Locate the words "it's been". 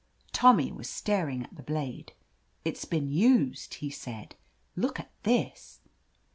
2.65-3.07